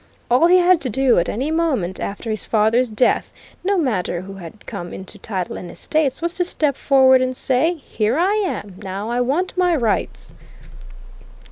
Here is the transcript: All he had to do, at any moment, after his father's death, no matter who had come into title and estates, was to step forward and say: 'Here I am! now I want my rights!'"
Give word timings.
All 0.31 0.47
he 0.47 0.57
had 0.57 0.81
to 0.81 0.89
do, 0.89 1.19
at 1.19 1.29
any 1.29 1.51
moment, 1.51 1.99
after 1.99 2.31
his 2.31 2.43
father's 2.43 2.89
death, 2.89 3.31
no 3.63 3.77
matter 3.77 4.21
who 4.21 4.33
had 4.37 4.65
come 4.65 4.93
into 4.93 5.19
title 5.19 5.57
and 5.57 5.69
estates, 5.69 6.23
was 6.23 6.33
to 6.37 6.43
step 6.43 6.75
forward 6.75 7.21
and 7.21 7.37
say: 7.37 7.75
'Here 7.75 8.17
I 8.17 8.33
am! 8.37 8.77
now 8.81 9.11
I 9.11 9.21
want 9.21 9.55
my 9.55 9.75
rights!'" 9.75 10.33